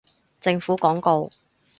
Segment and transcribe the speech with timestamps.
[0.41, 1.29] 政府廣告